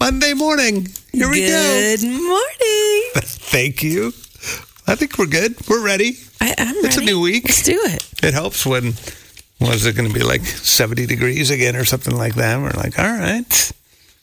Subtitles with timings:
[0.00, 0.88] Monday morning.
[1.12, 1.94] Here we go.
[1.96, 3.02] Good morning.
[3.16, 4.08] Thank you.
[4.86, 5.54] I think we're good.
[5.68, 6.14] We're ready.
[6.40, 6.86] I, I'm ready.
[6.88, 7.44] It's a new week.
[7.44, 8.08] Let's do it.
[8.24, 8.94] It helps when
[9.60, 12.58] was it going to be like 70 degrees again or something like that?
[12.58, 13.44] We're like, all right.
[13.50, 13.72] It's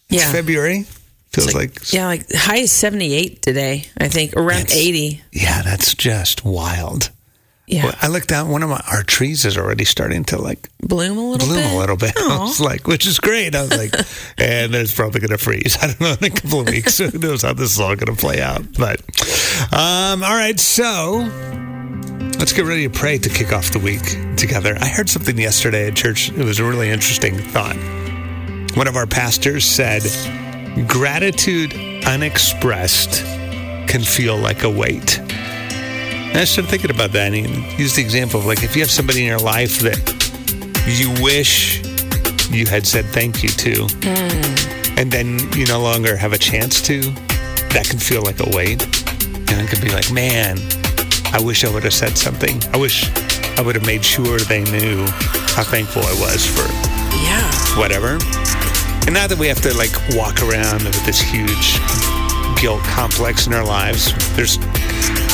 [0.09, 0.31] Yeah.
[0.31, 0.83] February.
[1.31, 5.21] Feels It's like, yeah, like high is 78 today, I think, around 80.
[5.31, 7.11] yeah, that's just wild.
[7.69, 7.83] Yeah.
[7.83, 8.47] Well, I looked out.
[8.47, 11.73] One of my, our trees is already starting to like bloom a little bloom bit.
[11.73, 12.13] a little bit.
[12.17, 13.55] I was like, which is great.
[13.55, 13.93] I was like,
[14.37, 15.77] and it's probably going to freeze.
[15.81, 16.97] I don't know in a couple of weeks.
[16.97, 18.61] Who knows how this is all going to play out?
[18.79, 19.01] But
[19.73, 21.29] um, all right, so
[22.39, 24.77] let's get ready to pray to kick off the week together.
[24.79, 26.29] I heard something yesterday at church.
[26.31, 27.75] It was a really interesting thought.
[28.77, 30.03] One of our pastors said,
[30.87, 31.73] "Gratitude
[32.05, 33.25] unexpressed
[33.87, 35.19] can feel like a weight."
[36.37, 38.83] And I started thinking about that and he used the example of like if you
[38.83, 39.97] have somebody in your life that
[40.85, 41.81] you wish
[42.51, 44.99] you had said thank you to, hmm.
[44.99, 47.01] and then you no longer have a chance to,
[47.73, 48.83] that can feel like a weight.
[49.49, 50.59] And it could be like, man,
[51.33, 52.61] I wish I would have said something.
[52.71, 53.09] I wish
[53.57, 55.07] I would have made sure they knew
[55.57, 56.69] how thankful I was for
[57.17, 57.49] Yeah.
[57.79, 58.19] whatever.
[59.09, 61.81] And not that we have to like walk around with this huge
[62.61, 64.13] guilt complex in our lives.
[64.35, 64.59] There's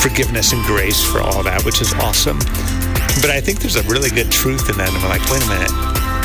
[0.03, 2.37] forgiveness and grace for all that, which is awesome.
[3.23, 4.89] But I think there's a really good truth in that.
[4.89, 5.71] And I'm like, wait a minute.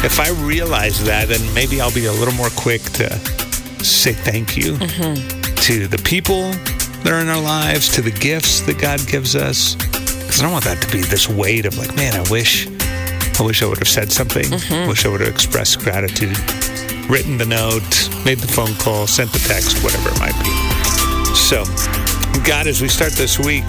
[0.04, 3.08] If I realize that, then maybe I'll be a little more quick to
[3.84, 5.54] say thank you mm-hmm.
[5.62, 6.50] to the people
[7.04, 9.76] that are in our lives, to the gifts that God gives us.
[9.76, 13.44] Because I don't want that to be this weight of like, man, I wish, I
[13.44, 14.44] wish I would have said something.
[14.44, 14.88] Mm-hmm.
[14.88, 16.36] Wish I would have expressed gratitude,
[17.08, 20.50] written the note, made the phone call, sent the text, whatever it might be.
[21.36, 21.62] So,
[22.48, 23.66] God, as we start this week,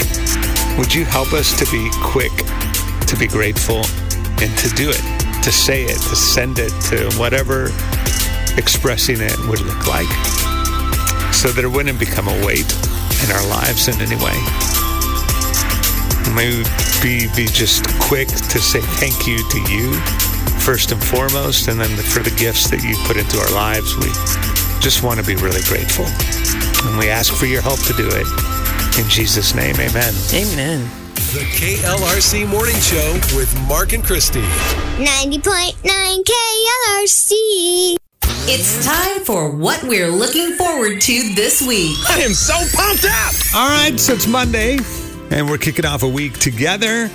[0.78, 2.32] would you help us to be quick,
[3.12, 3.84] to be grateful,
[4.40, 5.04] and to do it,
[5.44, 7.76] to say it, to send it, to whatever
[8.56, 10.08] expressing it would look like,
[11.36, 12.72] so that it wouldn't become a weight
[13.20, 14.40] in our lives in any way.
[16.32, 16.64] May we
[17.04, 19.92] be, be just quick to say thank you to you
[20.64, 23.92] first and foremost, and then for the gifts that you put into our lives.
[24.00, 24.08] We
[24.80, 26.08] just want to be really grateful.
[26.88, 28.48] And we ask for your help to do it.
[28.99, 30.14] In Jesus' name, amen.
[30.33, 30.82] Amen.
[31.32, 34.42] The KLRC Morning Show with Mark and Christy.
[34.42, 35.39] 90.9
[36.26, 37.95] KLRC.
[38.52, 41.95] It's time for what we're looking forward to this week.
[42.09, 43.33] I am so pumped up.
[43.55, 44.80] All right, so it's Monday,
[45.32, 47.09] and we're kicking off a week together.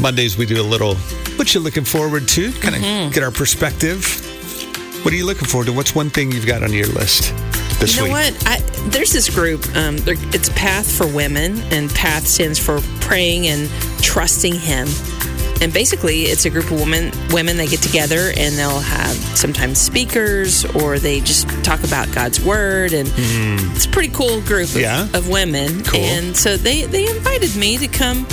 [0.00, 0.94] Mondays, we do a little
[1.36, 3.12] what you're looking forward to, kind of mm-hmm.
[3.12, 4.24] get our perspective.
[5.04, 5.74] What are you looking forward to?
[5.74, 7.34] What's one thing you've got on your list
[7.78, 8.34] this You know week?
[8.34, 8.46] what?
[8.46, 9.64] I, there's this group.
[9.76, 13.68] Um, it's Path for Women, and Path stands for praying and
[14.02, 14.88] trusting Him.
[15.60, 17.10] And basically, it's a group of women.
[17.30, 22.40] Women they get together and they'll have sometimes speakers, or they just talk about God's
[22.44, 22.92] word.
[22.92, 23.10] And
[23.74, 24.76] it's a pretty cool group of.
[24.76, 25.08] Yeah.
[25.14, 25.82] of women.
[25.82, 26.00] Cool.
[26.00, 28.24] And so they they invited me to come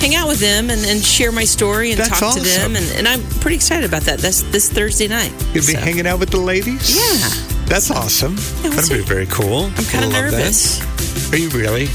[0.00, 2.76] hang out with them and, and share my story and That's talk to them.
[2.76, 4.18] And, and I'm pretty excited about that.
[4.18, 5.32] That's this Thursday night.
[5.54, 6.94] You'll be hanging out with the ladies?
[6.94, 7.55] Yeah.
[7.66, 8.36] That's awesome.
[8.62, 9.64] we'll That'd be very cool.
[9.66, 10.32] I'm kind of Love that.
[10.32, 11.32] nervous.
[11.32, 11.88] Are you really?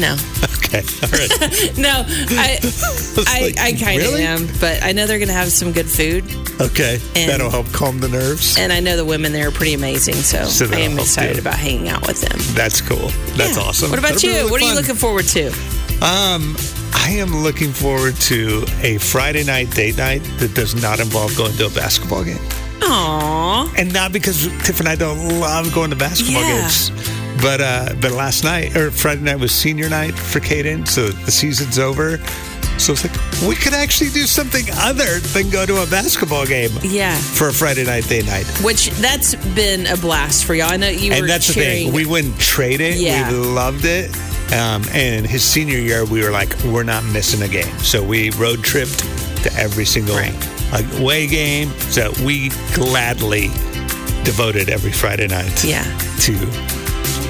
[0.00, 0.16] No.
[0.64, 0.82] Okay.
[1.02, 1.78] All right.
[1.78, 2.58] No, I,
[3.26, 4.22] I, like, I kind of really?
[4.24, 6.24] am, but I know they're going to have some good food,
[6.60, 7.00] Okay.
[7.16, 8.56] And- That'll help calm the nerves.
[8.58, 11.54] and I know the women there are pretty amazing, so, So I am excited about
[11.58, 12.38] hanging out with them.
[12.54, 13.08] That's cool.
[13.36, 13.62] That's Yeah.
[13.62, 13.90] awesome.
[13.90, 14.36] What about That'll you?
[14.36, 15.48] really what are you looking forward to?
[16.02, 16.56] Um,
[16.92, 21.56] I am looking forward to a Friday night date night that does not involve going
[21.56, 22.38] to a basketball game.
[22.84, 23.78] Aww.
[23.78, 26.60] And not because Tiff and I don't love going to basketball Yeah.
[26.62, 26.90] games.
[27.42, 31.30] But uh, but last night or Friday night was senior night for Caden, so the
[31.32, 32.18] season's over.
[32.78, 33.14] So it's like
[33.48, 37.14] we could actually do something other than go to a basketball game Yeah.
[37.16, 38.46] for a Friday night date night.
[38.62, 40.70] Which that's been a blast for y'all.
[40.72, 41.92] I know you were and that's the thing.
[41.92, 42.96] We wouldn't trade it.
[42.98, 43.30] Yeah.
[43.30, 44.14] We loved it.
[44.52, 47.78] Um, and his senior year, we were like, we're not missing a game.
[47.78, 48.98] So we road tripped
[49.44, 50.32] to every single Right.
[50.72, 51.70] Away game.
[51.90, 53.48] So we gladly
[54.24, 55.84] devoted every Friday night yeah.
[56.20, 56.34] to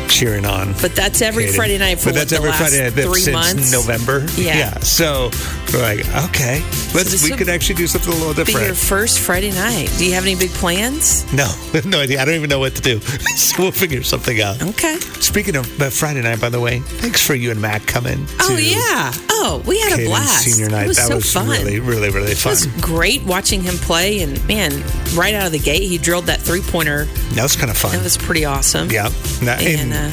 [0.09, 0.75] cheering on.
[0.81, 1.57] But that's every Caden.
[1.57, 3.73] Friday night for but what, that's the every last Friday night three since months.
[3.73, 4.27] November.
[4.37, 4.79] Yeah.
[4.81, 5.31] So
[5.73, 6.63] we're like, okay,
[6.95, 7.23] let's.
[7.23, 8.67] we could actually do something a little Be different.
[8.67, 9.91] your first Friday night.
[9.99, 11.31] Do you have any big plans?
[11.33, 11.49] no,
[11.85, 12.21] no idea.
[12.21, 13.01] I don't even know what to do.
[13.37, 14.63] so we'll figure something out.
[14.63, 14.97] Okay.
[15.21, 18.27] Speaking of Friday night, by the way, thanks for you and Matt coming.
[18.41, 19.13] Oh yeah.
[19.31, 20.45] Oh, we had a blast.
[20.45, 20.85] Senior night.
[20.85, 21.49] It was that so was fun.
[21.49, 22.51] really, really, really It fun.
[22.51, 24.73] was great watching him play, and man,
[25.15, 27.05] right out of the gate, he drilled that three pointer.
[27.35, 27.93] that was kind of fun.
[27.93, 28.91] That was pretty awesome.
[28.91, 29.11] yeah.
[29.41, 30.09] And and uh,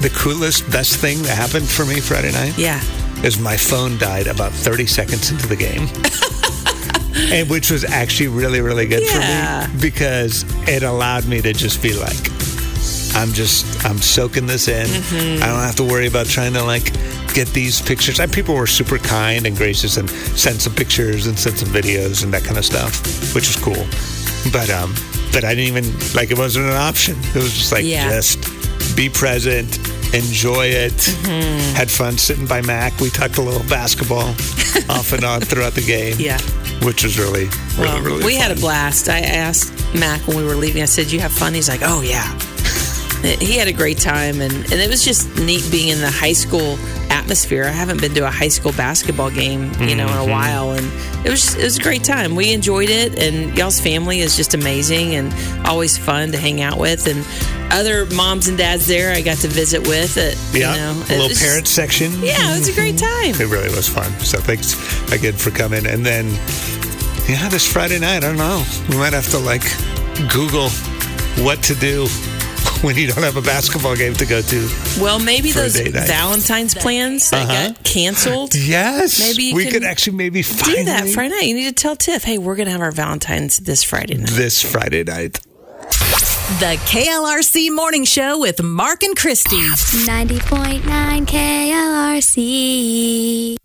[0.00, 2.80] the coolest, best thing that happened for me Friday night yeah,
[3.24, 5.88] is my phone died about 30 seconds into the game.
[7.32, 9.66] and which was actually really, really good Yeah.
[9.66, 12.16] for me because it allowed me to just be like,
[13.14, 14.86] I'm just I'm soaking this in.
[14.86, 15.42] Mm-hmm.
[15.42, 16.92] I don't have to worry about trying to like
[17.34, 18.20] get these pictures.
[18.20, 22.22] And people were super kind and gracious and sent some pictures and sent some videos
[22.24, 23.02] and that kind of stuff,
[23.34, 23.84] which was cool.
[24.52, 24.94] But um,
[25.32, 25.84] but I didn't even
[26.14, 27.16] like it wasn't an option.
[27.34, 28.08] It was just like Yeah.
[28.10, 28.38] just
[28.96, 29.76] be present,
[30.14, 30.92] enjoy it.
[30.92, 31.74] Mm-hmm.
[31.76, 32.98] Had fun sitting by Mac.
[33.00, 34.28] We talked a little basketball
[34.88, 36.16] off and on throughout the game.
[36.18, 36.38] Yeah.
[36.84, 37.44] which was really
[37.76, 38.24] really Well, really.
[38.24, 39.08] we had a blast.
[39.08, 40.82] I asked Mac when we were leaving.
[40.82, 42.38] I said, "You have fun?" He's like, "Oh yeah."
[43.22, 46.32] He had a great time, and, and it was just neat being in the high
[46.32, 46.78] school
[47.10, 47.64] atmosphere.
[47.64, 50.90] I haven't been to a high school basketball game, you know, in a while, and
[51.24, 52.34] it was it was a great time.
[52.34, 55.32] We enjoyed it, and y'all's family is just amazing and
[55.66, 57.24] always fun to hang out with, and
[57.72, 60.16] other moms and dads there I got to visit with.
[60.16, 62.12] It, Yeah, you know, a it little parent section.
[62.22, 63.34] Yeah, it was a great time.
[63.34, 64.10] It really was fun.
[64.20, 64.74] So thanks
[65.12, 65.86] again for coming.
[65.86, 66.30] And then,
[67.28, 68.64] yeah, this Friday night, I don't know.
[68.88, 69.64] We might have to like
[70.32, 70.70] Google
[71.44, 72.06] what to do
[72.82, 74.68] when you don't have a basketball game to go to.
[75.00, 76.06] Well, maybe For a those date night.
[76.08, 77.68] Valentine's plans that Uh-huh.
[77.72, 78.54] got canceled.
[78.70, 81.44] Yes, Maybe you we can could actually maybe do that Friday night.
[81.44, 84.28] You need to tell Tiff, hey, we're going to have our Valentine's this Friday night.
[84.30, 85.40] this Friday night.
[86.60, 89.56] The KLRC Morning Show with Mark and Christy.
[89.56, 91.26] 90.9
[92.30, 93.56] KLRC.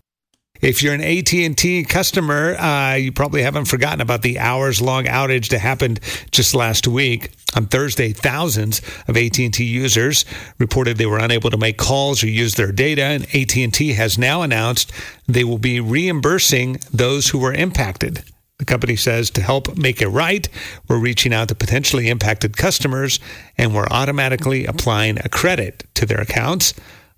[0.62, 5.58] If you're an AT&T customer, uh, you probably haven't forgotten about the hours-long outage that
[5.58, 6.00] happened
[6.30, 7.30] just last week.
[7.54, 10.24] On Thursday, thousands of AT&T users
[10.58, 14.42] reported they were unable to make calls or use their data, and AT&T has now
[14.42, 14.92] announced
[15.26, 18.24] they will be reimbursing those who were impacted.
[18.58, 20.48] The company says to help make it right,
[20.88, 23.20] we're reaching out to potentially impacted customers
[23.58, 26.72] and we're automatically applying a credit to their accounts.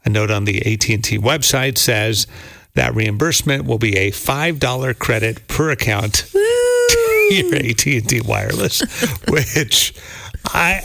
[0.04, 2.26] A note on the AT&T website says
[2.74, 6.30] that reimbursement will be a $5 credit per account
[7.30, 8.80] your AT&T wireless,
[9.28, 9.94] which
[10.46, 10.82] I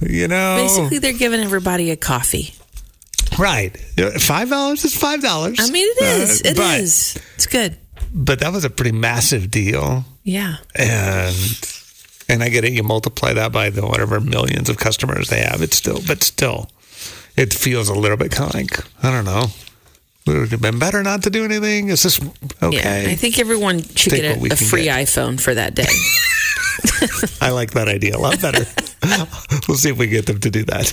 [0.00, 2.54] you know Basically, they're giving everybody a coffee.
[3.38, 3.72] right.
[3.96, 5.56] $5 is $5.
[5.58, 6.42] I mean, it is.
[6.44, 7.18] Uh, It but, is.
[7.34, 7.76] It's good.
[8.14, 10.04] But that was a pretty massive deal.
[10.24, 10.56] Yeah.
[10.74, 11.34] and
[12.28, 12.72] and I get it.
[12.72, 15.62] You multiply that by the whatever millions of customers they have.
[15.62, 16.68] It's still, but still,
[17.36, 19.44] it feels a little bit kind of like I don't know.
[20.26, 21.88] Would it have been better not to do anything?
[21.88, 22.20] Is this
[22.62, 23.04] okay?
[23.04, 23.10] Yeah.
[23.10, 25.06] I think everyone should Take get a, a free get.
[25.06, 25.86] iPhone for that day.
[27.40, 28.64] I like that idea a lot better.
[29.68, 30.92] we'll see if we get them to do that.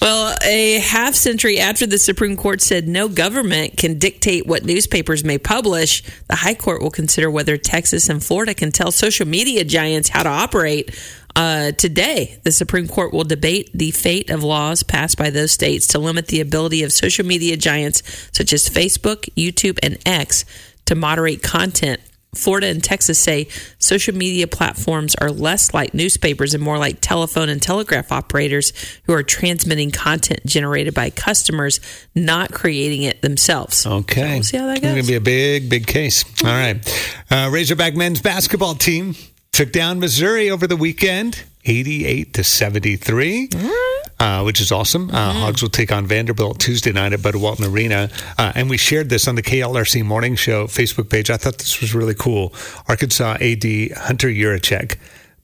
[0.00, 5.24] well, a half century after the Supreme Court said no government can dictate what newspapers
[5.24, 9.64] may publish, the High Court will consider whether Texas and Florida can tell social media
[9.64, 10.98] giants how to operate.
[11.34, 15.86] Uh, today, the Supreme Court will debate the fate of laws passed by those states
[15.88, 18.02] to limit the ability of social media giants
[18.32, 20.44] such as Facebook, YouTube, and X
[20.86, 22.00] to moderate content.
[22.34, 23.46] Florida and Texas say
[23.78, 28.72] social media platforms are less like newspapers and more like telephone and telegraph operators
[29.04, 31.78] who are transmitting content generated by customers,
[32.14, 33.86] not creating it themselves.
[33.86, 34.34] Okay.
[34.34, 34.84] we'll see how that goes.
[34.84, 36.24] It's going to be a big, big case.
[36.42, 36.76] All right.
[37.30, 39.14] Uh, Razorback men's basketball team
[39.52, 43.48] took down Missouri over the weekend, 88 to 73.
[44.18, 45.10] Uh, which is awesome.
[45.10, 48.08] Uh, Hogs will take on Vanderbilt Tuesday night at Bud Walton Arena.
[48.38, 51.28] Uh, and we shared this on the KLRC Morning Show Facebook page.
[51.28, 52.54] I thought this was really cool.
[52.86, 53.64] Arkansas AD
[53.96, 54.96] Hunter Yurachek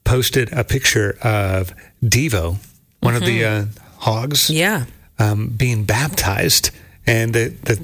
[0.05, 2.55] posted a picture of Devo,
[3.01, 3.65] one of the uh,
[3.97, 4.85] Hogs Yeah.
[5.17, 6.71] um, being baptized.
[7.05, 7.83] And the, the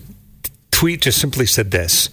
[0.72, 2.10] tweet just simply said this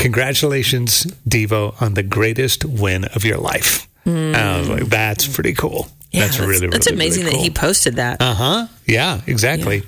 [0.00, 3.86] Congratulations, Devo, on the greatest win of your life.
[4.06, 5.88] And I was like, that's pretty cool.
[6.10, 8.20] Yeah, that's, really, really, That's amazing really that he posted that.
[8.20, 8.66] Uh huh.
[8.86, 9.82] Yeah, exactly.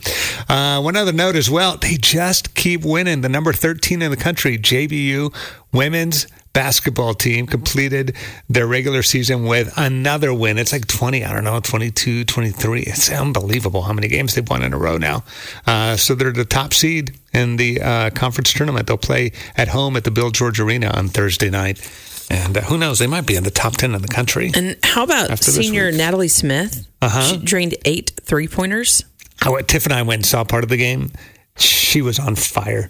[0.48, 3.22] Uh, one other note as well they just keep winning.
[3.22, 5.34] The number 13 in the country, JBU
[5.72, 8.14] women's basketball team, completed
[8.48, 10.58] their regular season with another win.
[10.58, 12.82] It's like 20, I don't know, 22, 23.
[12.82, 15.24] It's unbelievable how many games they've won in a row now.
[15.66, 18.86] Uh, so they're the top seed in the uh, conference tournament.
[18.86, 21.80] They'll play at home at the Bill George Arena on Thursday night.
[22.30, 22.98] And uh, who knows?
[22.98, 24.50] They might be in the top 10 in the country.
[24.54, 25.90] and how about senior.
[25.90, 26.86] Natalie Smith?
[27.00, 27.22] Uh-huh.
[27.22, 29.04] She drained eight three pointers.
[29.42, 31.10] I Tiff and I went and saw part of the game.
[31.56, 32.88] She was on fire.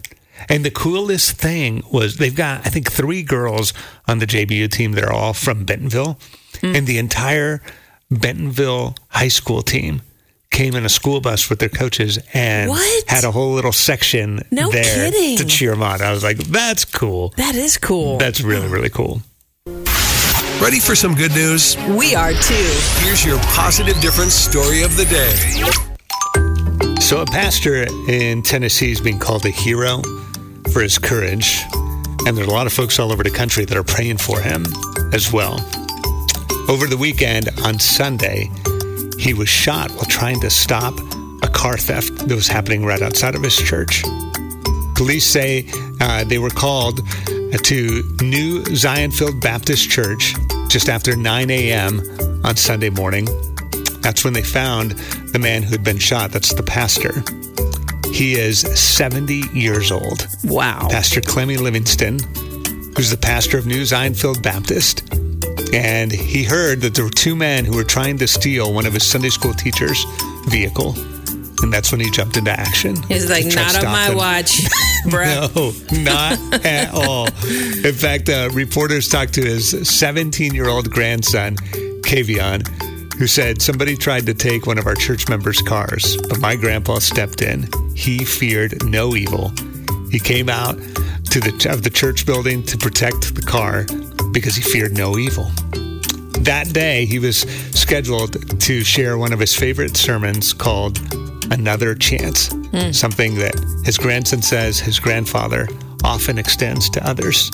[0.48, 3.72] And the coolest thing was they've got, I think, three girls
[4.08, 4.92] on the JBU team.
[4.92, 6.18] They're all from Bentonville.
[6.60, 6.76] Hmm.
[6.76, 7.62] And the entire
[8.10, 10.02] Bentonville high school team
[10.50, 13.04] came in a school bus with their coaches and What?
[13.08, 15.38] had a whole little section No there kidding.
[15.38, 16.02] to cheer them on.
[16.02, 17.32] I was like, that's cool.
[17.38, 18.18] That is cool.
[18.18, 19.22] That's really, really cool.
[20.60, 21.76] Ready for some good news?
[21.96, 22.70] We are too.
[23.00, 25.34] Here's your positive difference story of the day.
[27.00, 30.02] So, a pastor in Tennessee is being called a hero
[30.72, 31.62] for his courage.
[32.26, 34.64] And there's a lot of folks all over the country that are praying for him
[35.12, 35.54] as well.
[36.68, 38.50] Over the weekend on Sunday,
[39.18, 40.94] he was shot while trying to stop
[41.42, 44.02] a car theft that was happening right outside of his church.
[44.94, 45.66] Police say
[46.00, 50.34] uh, they were called to New Zionfield Baptist Church
[50.68, 52.00] just after 9 a.m.
[52.44, 53.26] on Sunday morning.
[54.00, 54.92] That's when they found
[55.32, 56.30] the man who had been shot.
[56.30, 57.22] That's the pastor.
[58.12, 60.26] He is 70 years old.
[60.44, 60.88] Wow.
[60.90, 62.18] Pastor Clemmy Livingston,
[62.94, 65.02] who's the pastor of New Zionfield Baptist.
[65.72, 68.92] And he heard that there were two men who were trying to steal one of
[68.92, 70.04] his Sunday school teacher's
[70.48, 70.94] vehicle.
[71.62, 73.00] And that's when he jumped into action.
[73.04, 74.16] He's like, to try to not on my them.
[74.18, 74.60] watch,
[75.10, 75.48] bro.
[75.54, 77.26] No, not at all.
[77.26, 81.56] In fact, uh, reporters talked to his 17 year old grandson,
[82.02, 82.66] Kavion,
[83.14, 86.98] who said somebody tried to take one of our church members' cars, but my grandpa
[86.98, 87.68] stepped in.
[87.94, 89.52] He feared no evil.
[90.10, 90.76] He came out
[91.30, 93.86] to the of the church building to protect the car
[94.32, 95.50] because he feared no evil.
[96.42, 100.98] That day, he was scheduled to share one of his favorite sermons called
[101.52, 102.90] Another Chance, hmm.
[102.90, 105.68] something that his grandson says his grandfather
[106.04, 107.50] often extends to others.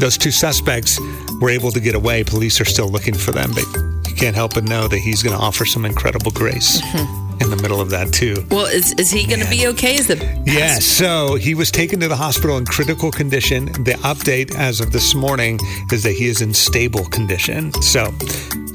[0.00, 0.98] Those two suspects
[1.40, 2.24] were able to get away.
[2.24, 3.64] Police are still looking for them, but
[4.08, 7.21] you can't help but know that he's going to offer some incredible grace mm-hmm.
[7.40, 8.44] In the middle of that, too.
[8.50, 9.94] Well, is, is he going to be okay?
[9.96, 13.66] Is the Yes, so he was taken to the hospital in critical condition.
[13.84, 15.58] The update as of this morning
[15.90, 17.72] is that he is in stable condition.
[17.82, 18.12] So,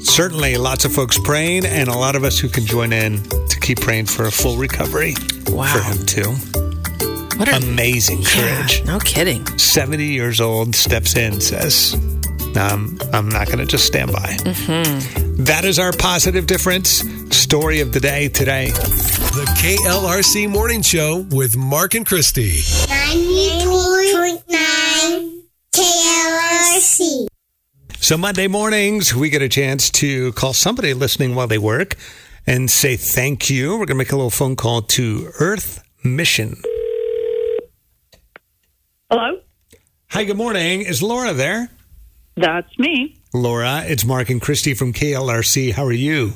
[0.00, 3.60] certainly lots of folks praying, and a lot of us who can join in to
[3.60, 5.14] keep praying for a full recovery
[5.48, 5.72] Wow.
[5.72, 7.38] for him, too.
[7.38, 8.84] what a Amazing courage.
[8.84, 9.46] No kidding.
[9.58, 11.94] 70 years old, steps in, says,
[12.56, 14.36] um, I'm not going to just stand by.
[15.38, 17.02] That is our positive difference
[17.36, 18.70] story of the day today.
[18.70, 22.60] The KLRC Morning Show with Mark and Christy.
[22.60, 25.42] 90.9
[25.74, 27.26] KLRC.
[28.00, 31.96] So, Monday mornings, we get a chance to call somebody listening while they work
[32.46, 33.72] and say thank you.
[33.72, 36.56] We're going to make a little phone call to Earth Mission.
[39.10, 39.40] Hello,
[40.10, 40.80] Hi, good morning.
[40.82, 41.68] Is Laura there?
[42.40, 43.16] That's me.
[43.34, 45.72] Laura, it's Mark and Christy from KLRC.
[45.72, 46.32] How are you?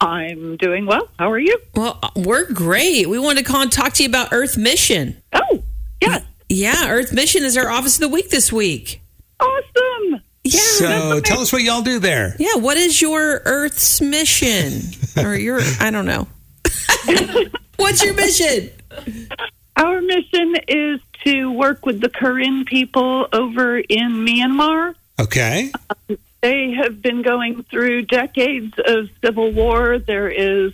[0.00, 1.08] I'm doing well.
[1.18, 1.56] How are you?
[1.74, 3.08] Well, we're great.
[3.08, 5.22] We wanted to call and talk to you about Earth Mission.
[5.32, 5.62] Oh,
[6.00, 6.24] yes.
[6.48, 9.00] Yeah, Earth Mission is our office of the week this week.
[9.38, 10.20] Awesome.
[10.44, 10.58] Yeah.
[10.60, 12.34] So, tell us what y'all do there.
[12.38, 14.82] yeah, what is your Earth's mission?
[15.24, 16.26] or your, I don't know.
[17.76, 18.70] What's your mission?
[19.76, 24.94] Our mission is to work with the Karen people over in Myanmar.
[25.20, 25.72] Okay.
[26.40, 29.98] They have been going through decades of civil war.
[29.98, 30.72] There is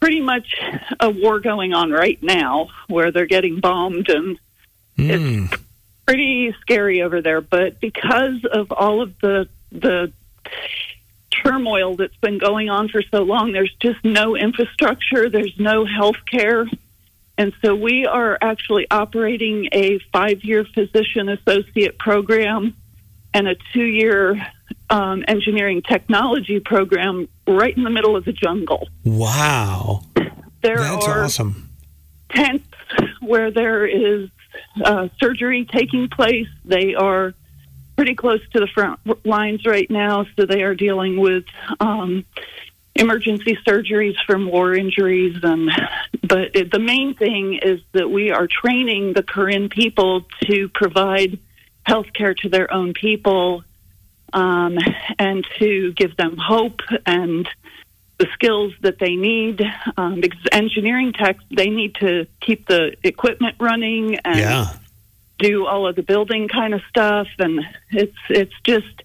[0.00, 0.54] pretty much
[0.98, 4.38] a war going on right now where they're getting bombed and
[4.96, 5.62] it's hmm.
[6.06, 7.40] pretty scary over there.
[7.40, 10.12] But because of all of the the
[11.30, 15.28] turmoil that's been going on for so long, there's just no infrastructure.
[15.28, 16.66] There's no health care.
[17.38, 22.76] And so we are actually operating a five year physician associate program
[23.32, 24.46] and a two year
[24.88, 28.88] um, engineering technology program right in the middle of the jungle.
[29.04, 30.02] Wow.
[30.62, 31.70] There That's are awesome.
[32.30, 32.66] tents
[33.20, 34.28] where there is
[34.84, 36.48] uh, surgery taking place.
[36.64, 37.34] They are
[37.96, 41.44] pretty close to the front lines right now, so they are dealing with
[41.80, 42.24] um,
[42.94, 45.38] emergency surgeries from war injuries.
[45.42, 45.70] And
[46.22, 51.38] but it, the main thing is that we are training the Karen people to provide
[51.84, 53.64] health care to their own people
[54.32, 54.78] um,
[55.18, 57.48] and to give them hope and
[58.18, 59.62] the skills that they need.
[59.96, 64.66] Um, because engineering techs, they need to keep the equipment running and Yeah.
[65.38, 67.26] do all of the building kind of stuff.
[67.38, 67.60] And
[67.90, 69.02] it's it's just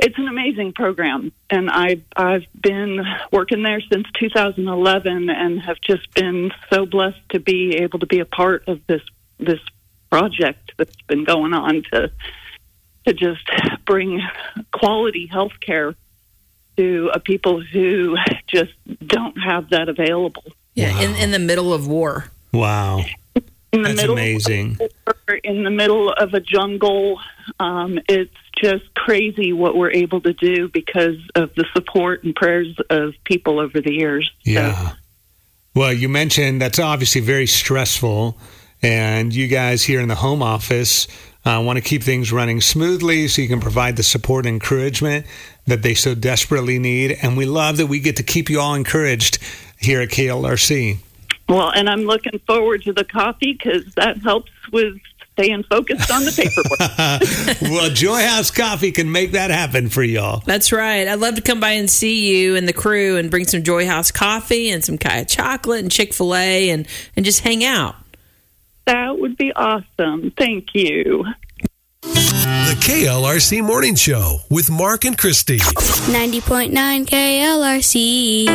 [0.00, 1.32] it's an amazing program.
[1.48, 7.38] And I I've been working there since 2011 and have just been so blessed to
[7.40, 9.02] be able to be a part of this
[9.38, 9.60] this
[10.10, 12.10] project that's been going on to
[13.06, 13.48] to just
[13.86, 14.20] bring
[14.72, 15.94] quality health care
[16.76, 18.72] to uh, people who just
[19.06, 20.42] don't have that available.
[20.74, 22.26] Yeah, in, in the middle of war.
[22.52, 23.04] Wow.
[23.72, 24.78] In the That's middle amazing.
[25.28, 27.20] We're in the middle of a jungle.
[27.60, 32.74] Um, it's just crazy what we're able to do because of the support and prayers
[32.90, 34.30] of people over the years.
[34.44, 34.92] So, Yeah.
[35.74, 38.38] Well, you mentioned that's obviously very stressful,
[38.86, 41.08] and you guys here in the home office
[41.44, 45.26] uh, want to keep things running smoothly so you can provide the support and encouragement
[45.66, 47.18] that they so desperately need.
[47.20, 49.38] And we love that we get to keep you all encouraged
[49.76, 50.98] here at KLRC.
[51.48, 54.94] well, and I'm looking forward to the coffee because that helps with
[55.32, 57.60] staying focused on the paperwork.
[57.72, 60.42] well, Joy House Coffee can make that happen for y'all.
[60.46, 61.08] That's right.
[61.08, 63.84] I'd love to come by and see you and the crew and bring some Joy
[63.84, 67.96] House coffee and some Kyya chocolate and Chick fil A and, and just hang out.
[68.86, 70.32] That would be awesome.
[70.38, 71.24] Thank you.
[72.02, 75.58] The KLRC Morning Show with Mark and Christy.
[75.58, 78.46] 90.9 KLRC.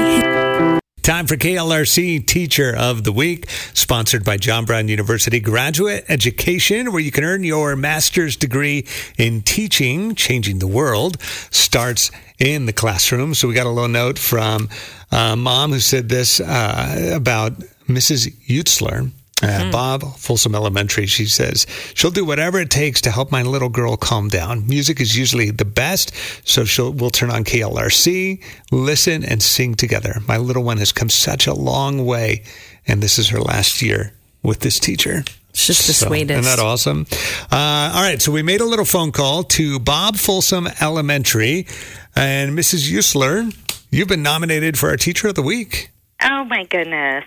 [1.01, 7.01] Time for KLRC Teacher of the Week, sponsored by John Brown University Graduate Education, where
[7.01, 8.85] you can earn your master's degree
[9.17, 11.19] in teaching, changing the world,
[11.49, 13.33] starts in the classroom.
[13.33, 14.69] So we got a little note from
[15.11, 17.53] uh, mom who said this uh, about
[17.87, 18.29] Mrs.
[18.47, 19.11] Eutsler.
[19.41, 23.69] Uh, Bob, Folsom Elementary, she says, she'll do whatever it takes to help my little
[23.69, 24.67] girl calm down.
[24.67, 26.13] Music is usually the best,
[26.47, 30.15] so she'll we'll turn on KLRC, listen, and sing together.
[30.27, 32.43] My little one has come such a long way,
[32.87, 35.23] and this is her last year with this teacher.
[35.49, 36.39] It's just the So, sweetest.
[36.39, 37.05] Isn't that awesome?
[37.51, 41.67] Uh, all right, so we made a little phone call to Bob Folsom Elementary,
[42.15, 42.89] and Mrs.
[42.91, 43.53] Eutsler,
[43.89, 45.89] you've been nominated for our Teacher of the Week.
[46.23, 47.25] Oh my goodness.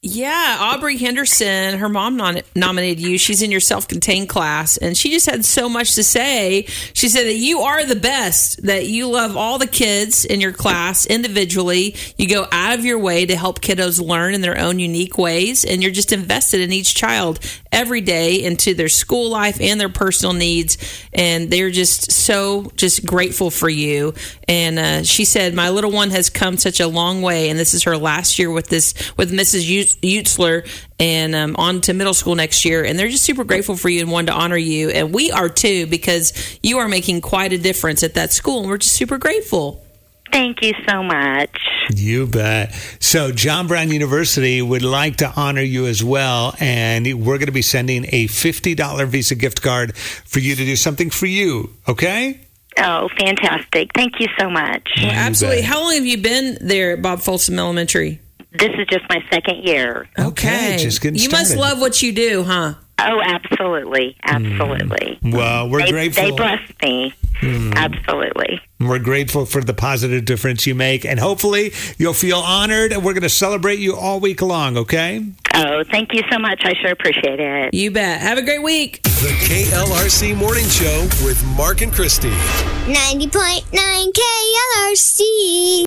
[0.00, 3.18] Yeah, Aubrey Henderson, her mom non- nominated you.
[3.18, 6.66] She's in your self contained class, and she just had so much to say.
[6.92, 10.52] She said that you are the best, that you love all the kids in your
[10.52, 11.96] class individually.
[12.16, 15.64] You go out of your way to help kiddos learn in their own unique ways,
[15.64, 17.40] and you're just invested in each child
[17.72, 20.78] every day into their school life and their personal needs.
[21.12, 24.14] And they're just so just grateful for you.
[24.46, 27.74] And uh, she said, My little one has come such a long way, and this
[27.74, 29.68] is her last year with this with Mrs.
[29.68, 30.68] Ut- Eutsler
[30.98, 32.84] and um, on to middle school next year.
[32.84, 34.90] And they're just super grateful for you and wanted to honor you.
[34.90, 38.60] And we are too, because you are making quite a difference at that school.
[38.60, 39.84] And we're just super grateful.
[40.32, 41.56] Thank you so much.
[41.94, 42.74] You bet.
[43.00, 46.54] So, John Brown University would like to honor you as well.
[46.60, 50.76] And we're going to be sending a $50 Visa gift card for you to do
[50.76, 51.70] something for you.
[51.88, 52.40] Okay?
[52.78, 53.90] Oh, fantastic.
[53.94, 54.88] Thank you so much.
[54.98, 55.62] Well, absolutely.
[55.62, 58.20] How long have you been there at Bob Folsom Elementary?
[58.52, 60.08] This is just my second year.
[60.18, 62.74] Okay, just getting You must love what you do, huh?
[63.00, 64.16] Oh, absolutely.
[64.24, 65.18] Absolutely.
[65.22, 65.30] Hmm.
[65.30, 66.24] Well, we're They, grateful.
[66.24, 67.14] they blessed me.
[67.40, 67.72] Hmm.
[67.74, 68.60] Absolutely.
[68.80, 71.04] We're grateful for the positive difference you make.
[71.04, 72.92] And hopefully, you'll feel honored.
[72.92, 75.24] And we're going to celebrate you all week long, okay?
[75.54, 76.62] Oh, thank you so much.
[76.64, 77.74] I sure appreciate it.
[77.74, 78.20] You bet.
[78.20, 79.02] Have a great week.
[79.02, 82.30] The KLRC Morning Show with Mark and Christy.
[82.30, 85.86] 90.9 KLRC.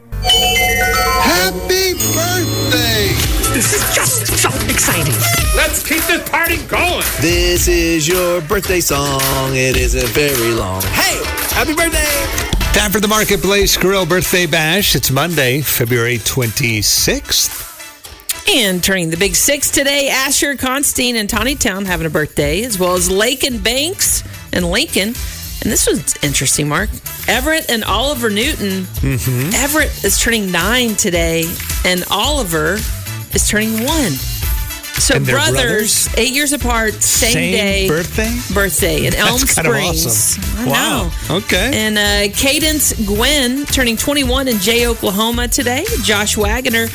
[1.24, 3.61] Happy birthday!
[5.72, 7.02] Let's keep this party going!
[7.22, 9.56] This is your birthday song.
[9.56, 10.82] It isn't very long.
[10.82, 11.24] Hey,
[11.56, 12.04] happy birthday!
[12.78, 14.98] Time for the Marketplace Grill Birthday Bash.
[14.98, 17.70] It's Monday, February 26th.
[18.54, 22.78] And turning the big six today, Asher Constein and Tawny Town having a birthday, as
[22.78, 25.14] well as Lake and Banks and Lincoln.
[25.62, 26.90] And this was interesting, Mark.
[27.30, 28.84] Everett and Oliver Newton.
[29.00, 29.54] Mm-hmm.
[29.54, 31.46] Everett is turning nine today,
[31.86, 34.12] and Oliver is turning one.
[35.02, 36.10] So brothers, brothers?
[36.18, 38.32] eight years apart, same, Same day, birthday?
[38.54, 40.06] birthday in Elm That's kind of Springs.
[40.06, 40.66] awesome.
[40.68, 41.12] Wow.
[41.30, 41.72] Okay.
[41.74, 45.86] And uh, Cadence Gwen turning 21 in Jay, Oklahoma today.
[46.04, 46.88] Josh Wagoner,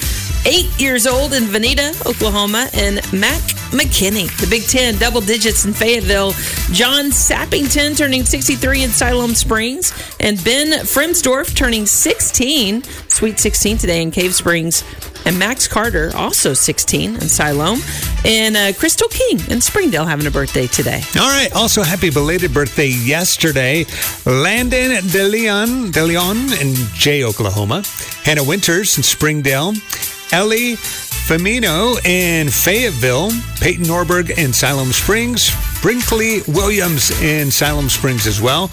[0.47, 2.69] eight years old in Vinita, Oklahoma.
[2.75, 3.40] And Mac
[3.73, 6.31] McKinney, the Big Ten, double digits in Fayetteville.
[6.73, 9.92] John Sappington turning 63 in Siloam Springs.
[10.21, 14.85] And Ben Fremsdorf turning 16, sweet 16 today in Cave Springs.
[15.26, 17.80] And Max Carter, also 16 in Siloam.
[18.24, 21.02] And uh, Crystal King in Springdale having a birthday today.
[21.18, 21.52] All right.
[21.52, 23.84] Also, happy belated birthday yesterday.
[24.24, 27.82] Landon De Leon, De Leon in Jay, Oklahoma.
[28.24, 29.72] Hannah Winters in Springdale.
[30.32, 33.30] Ellie Femino in Fayetteville.
[33.60, 35.50] Peyton Norberg in Siloam Springs.
[35.82, 38.70] Brinkley Williams in Siloam Springs as well.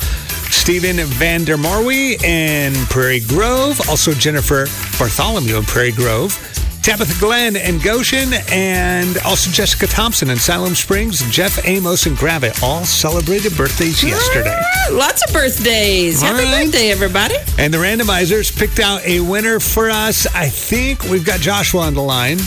[0.54, 3.80] Stephen Vander Marwee in Prairie Grove.
[3.90, 4.66] Also, Jennifer
[4.98, 6.32] Bartholomew in Prairie Grove.
[6.82, 12.62] Tabitha Glenn in Goshen, and also Jessica Thompson in Siloam Springs, Jeff Amos and Gravette
[12.62, 14.54] all celebrated birthdays yesterday.
[14.54, 16.22] Ah, Lots of birthdays.
[16.22, 16.66] All Happy right.
[16.66, 17.36] birthday, everybody.
[17.58, 20.28] And the randomizers picked out a winner for us.
[20.36, 22.38] I think we've got Joshua on the line.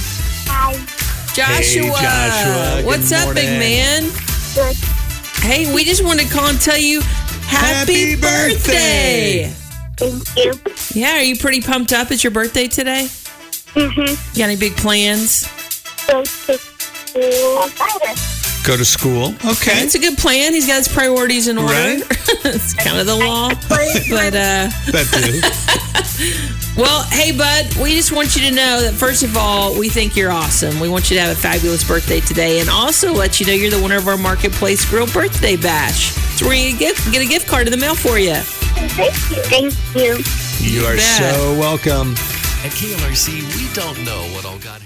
[1.34, 1.90] Joshua.
[1.90, 2.72] Joshua.
[2.76, 3.58] Good What's up, big morning.
[3.58, 4.02] man?
[5.40, 7.00] Hey, we just wanted to call and tell you
[7.46, 9.52] happy, Happy birthday.
[9.96, 10.52] Thank you.
[11.00, 12.11] Yeah, are you pretty pumped up?
[12.11, 13.06] It's your birthday today?
[13.74, 14.00] Mm-hmm.
[14.00, 15.46] You got any big plans?
[16.06, 18.36] Go to school.
[18.66, 19.26] Go to school.
[19.44, 19.81] Okay.
[19.85, 20.52] It's a good plan.
[20.52, 21.72] He's got his priorities in order.
[21.72, 22.02] Right.
[22.44, 23.50] it's kind of the law.
[24.11, 26.52] But uh That too.
[26.76, 30.14] Well, hey, bud, we just want you to know that first of all, we think
[30.14, 30.79] you're awesome.
[30.79, 33.70] We want you to have a fabulous birthday today, and also let you know you're
[33.70, 36.12] the winner of our Marketplace Grill Birthday Bash.
[36.37, 38.35] So we're going to get, get a gift card in the mail for you.
[38.35, 39.72] Thank you.
[39.72, 40.22] Thank you.
[40.61, 41.35] You are bet.
[41.35, 42.12] so welcome.
[42.62, 44.83] At KLRC, we don't know what all got.
[44.83, 44.86] has.